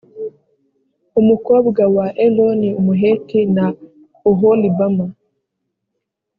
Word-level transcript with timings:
umukobwa 1.19 1.81
wa 1.95 2.07
eloni 2.25 2.69
umuheti 2.79 3.39
na 3.55 3.65
oholibama 4.29 5.05